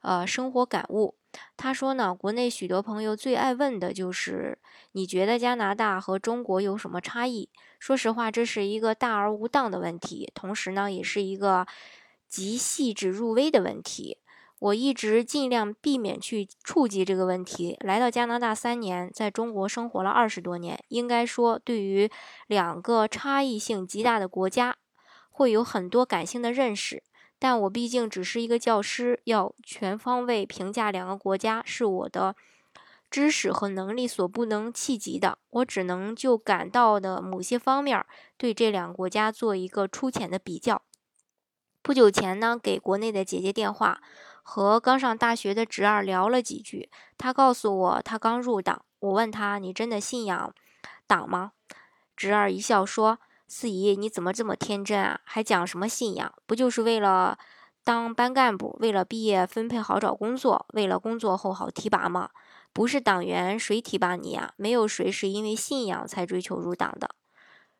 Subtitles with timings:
[0.00, 1.14] 呃，生活感悟。
[1.56, 4.58] 他说呢，国内许多朋友最爱问的就是，
[4.92, 7.48] 你觉得加拿大和中国有什么差异？
[7.78, 11.66] 说实话，这是一个大而无当的问题，同时呢，也是一个
[12.28, 14.18] 极细致入微的问题。
[14.58, 17.78] 我一直尽量避免去触及这个问题。
[17.80, 22.10] 来到加拿大三年，在中国生活了二十多年，应该说，对于
[22.46, 24.76] 两个差异性极大的国家，
[25.30, 27.02] 会有很多感性的认识。
[27.40, 32.36] 但我毕竟只是一个教师，要全方位评价两个国家是我的
[33.10, 35.38] 知识和能力所不能企及的。
[35.48, 38.04] 我只能就感到的某些方面
[38.36, 40.82] 对这两个国家做一个粗浅的比较。
[41.80, 44.02] 不久前呢，给国内的姐姐电话，
[44.42, 46.90] 和刚上大学的侄儿聊了几句。
[47.16, 50.54] 他告诉我他刚入党，我问他：“你真的信仰
[51.06, 51.52] 党吗？”
[52.14, 53.18] 侄儿一笑说。
[53.52, 55.18] 四姨，你怎么这么天真啊？
[55.24, 56.32] 还讲什么信仰？
[56.46, 57.36] 不就是为了
[57.82, 62.30] 当班干部，为了毕业分配好找工作，为了工作后好提拔吗？
[62.72, 64.52] 不是党员谁提拔你呀？
[64.56, 67.10] 没有谁是因为信仰才追求入党的。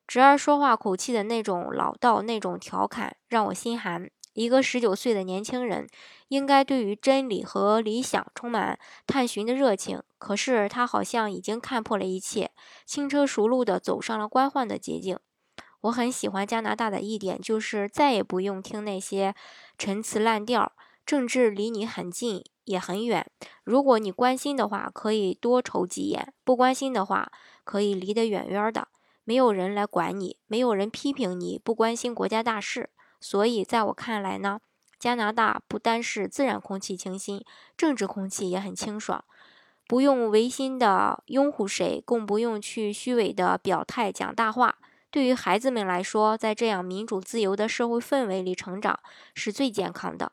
[0.09, 4.11] 侄儿说话口气的那种老道，那种调侃，让我心寒。
[4.33, 5.87] 一个十九岁的年轻人，
[6.29, 12.51] 应该对于真理和理想充满探寻的热情，可是他好像已经看破了一切，
[12.85, 15.17] 轻车熟路地走上了官宦的捷径。
[15.83, 19.35] 我很喜欢加拿大的一点，就是再也不用听那些
[19.79, 20.73] 陈词滥调。
[21.07, 23.27] 政治离你很近也很远，
[23.65, 27.33] 如果你关心的话，可以多瞅几眼；不关心的话，
[27.65, 28.87] 可以离得远远的。
[29.25, 32.91] 没有人来管你，没有人批评你不关心国家大事。
[33.21, 34.61] 所以，在我看来呢，
[35.01, 37.45] 加拿大不单是自然空气清新，
[37.77, 39.25] 政治空气也很清爽。
[39.89, 44.79] 不用违心的拥护谁，更不用去虚伪的表态讲大话。
[45.11, 49.01] 对于孩子们来说，在这样民主自由的社会氛围里成长
[49.35, 50.33] 是最健康的。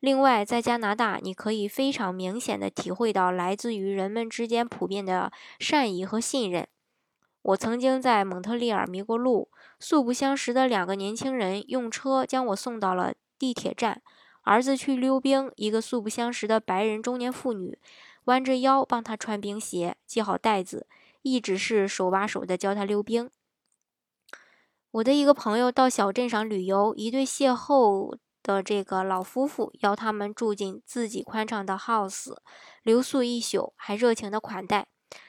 [0.00, 6.66] 另外，在加拿大，你可以非常明显的体会到来自于人们之间普遍的善意和信任。
[7.42, 9.48] 我曾经在蒙特利尔迷过路，
[9.78, 14.02] 素不相识的两个年轻人用车将我送到了地铁站。
[14.42, 17.78] 儿子去溜冰，一个素不相识的白人中年妇女
[18.24, 20.88] 弯着腰帮他穿冰鞋，系好带子，
[21.22, 23.30] 一直是手把手的教他溜冰。
[24.92, 32.34] 我的一个朋友到小镇上旅游，一对邂逅的这个老夫妇邀他们住进自己宽敞的 house，
[32.82, 34.86] 留宿一宿，还热情的款待。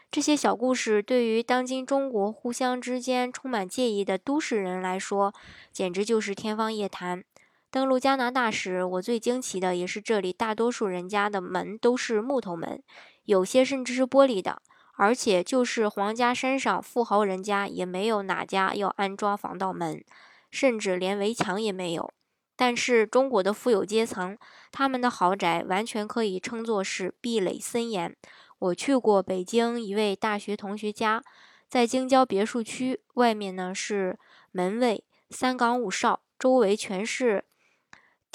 [0.10, 5.34] 这些小故事对于当今中国互相之间充满介意的都市人来说，
[5.74, 7.24] 简直就是天方夜谭。
[7.70, 12.82] 登陆加拿大时，我最惊奇的也是这里大多数人家的门都是木头门，
[13.26, 14.62] 有些甚至是玻璃的。
[14.98, 20.04] 而且，就是皇家山上富豪人家，也没有哪家要安装防盗门，
[20.52, 22.12] 甚至连围墙也没有。
[22.56, 24.36] 但是，中国的富有阶层，
[24.72, 28.16] 他们的豪宅完全可以称作是壁垒森严。
[28.58, 31.24] 我去过北京一位大学同学家，
[31.70, 34.18] 在京郊别墅区，外面呢是
[34.52, 37.46] 门卫、三岗五哨，周围全是。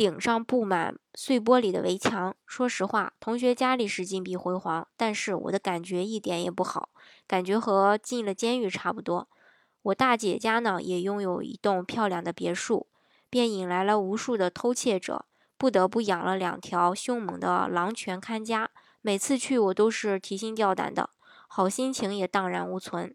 [0.03, 2.35] 顶上布满碎玻璃的围墙。
[2.45, 6.89] 说实话，同学家里是金碧辉煌，但是我的感觉一点也不好，
[7.29, 9.29] 感觉和进了监狱差不多。
[9.83, 12.89] 我大姐家呢，也拥有一栋漂亮的别墅，
[13.31, 15.27] 便引来了无数的偷窃者，
[15.57, 18.73] 不得不养了两条凶猛的狼犬看家。
[19.03, 21.11] 每次去，我都是提心吊胆的，
[21.47, 23.15] 好心情也荡然无存。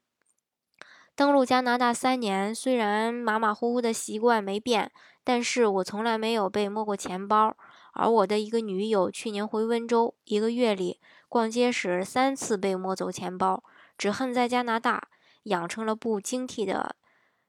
[1.18, 4.92] 登陆加拿大三年，虽然马马虎虎的习惯没变，
[5.24, 7.58] 但是我从来没有被摸过钱包。
[7.94, 13.64] 而我的一个女友去年回温州，一个月里逛街时三次被摸走钱包。
[13.98, 15.08] 只恨在加拿大
[15.46, 16.96] 养成了不警惕的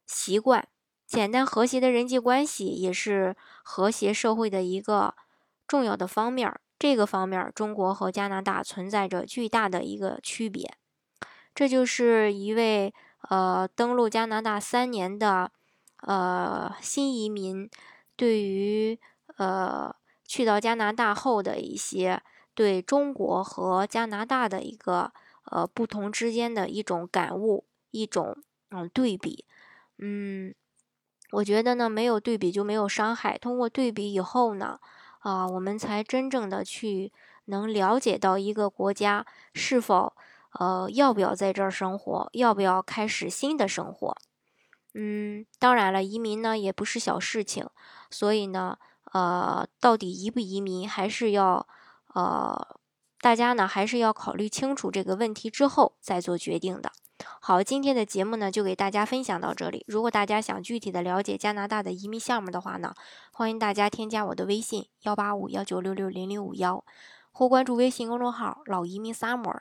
[0.07, 0.67] 习惯。
[1.07, 5.15] 简单和谐的人际关系也是和谐社会的一个
[5.67, 6.51] 重要的方面。
[6.79, 10.73] 这个方面，中国和加拿大存在着巨大的一个区别。
[11.55, 12.95] 这就是一位。
[13.23, 15.51] 呃，登陆加拿大三年的
[16.03, 17.69] 呃新移民，
[18.17, 18.99] 对于
[19.37, 19.95] 呃
[20.25, 22.23] 去到加拿大后的一些
[22.55, 25.13] 对中国和加拿大的一个
[25.45, 28.37] 呃不同之间的一种感悟，一种
[28.71, 29.45] 嗯对比，
[29.99, 30.55] 嗯，
[31.33, 33.37] 我觉得呢，没有对比就没有伤害。
[33.37, 34.79] 通过对比以后呢，
[35.21, 37.13] 啊，我们才真正的去
[37.47, 40.15] 能了解到一个国家是否
[40.53, 44.17] 呃要不要在这儿生活，要不要开始新的生活。
[44.95, 47.69] 嗯，当然了，移民呢也不是小事情，
[48.11, 48.79] 所以呢，
[49.13, 51.67] 呃，到底移不移民，还是要
[52.15, 52.79] 呃
[53.21, 56.91] 大家呢还是要考虑清楚这个问题之后再做决定的。
[57.41, 59.85] 好，今天的节目呢就给大家分享到这里。
[59.87, 62.95] 如果大家想具体的了解加拿大的移民项目的话呢，
[63.33, 66.85] 欢迎大家添加我的微信幺八五幺九六六零零五幺，
[67.33, 69.61] 或关注微信公众号“老移民 summer”，